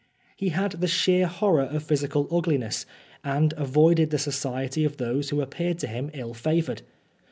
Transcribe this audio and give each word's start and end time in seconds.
He 0.35 0.49
had 0.49 0.71
the 0.71 0.87
sheer 0.87 1.27
horror 1.27 1.61
of 1.65 1.83
physical 1.83 2.27
ugliness, 2.35 2.87
and 3.23 3.53
avoided 3.55 4.09
the 4.09 4.17
society 4.17 4.83
of 4.83 4.97
those 4.97 5.29
who 5.29 5.41
appeared 5.43 5.77
to 5.77 5.87
him 5.87 6.09
ill 6.15 6.33
favoured. 6.33 6.81